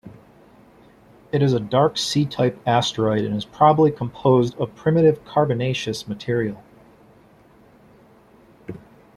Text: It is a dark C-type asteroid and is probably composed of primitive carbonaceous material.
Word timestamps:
It 1.31 1.43
is 1.43 1.53
a 1.53 1.59
dark 1.59 1.95
C-type 1.95 2.59
asteroid 2.65 3.23
and 3.23 3.35
is 3.37 3.45
probably 3.45 3.91
composed 3.91 4.55
of 4.55 4.73
primitive 4.75 5.23
carbonaceous 5.25 6.07
material. 6.07 6.63